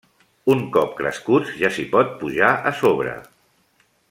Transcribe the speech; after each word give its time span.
Un 0.53 0.63
cop 0.77 0.95
crescuts, 1.01 1.51
ja 1.59 1.71
s'hi 1.77 1.87
pot 1.93 2.19
pujar 2.23 2.51
a 2.71 2.77
sobre. 2.83 3.15